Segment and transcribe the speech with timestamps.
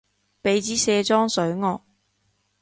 [0.41, 1.85] 畀枝卸妝水我